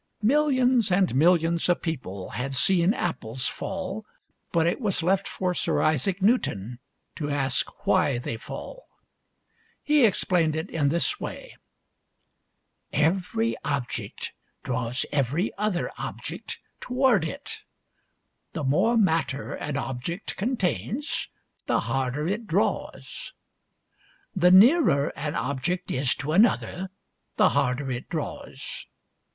[0.23, 4.03] Millions and millions of people had seen apples fall,
[4.51, 6.79] but it was left for Sir Isaac Newton
[7.17, 8.87] to ask why they fall.
[9.83, 11.55] He explained it in this way:
[12.91, 14.33] —"Every object
[14.63, 17.57] draws every other object towai;d it."
[18.53, 21.27] The more matter an object contains
[21.67, 23.33] the harder it draws."
[24.35, 26.89] The nearer an object is to another
[27.35, 28.87] the harder it draws.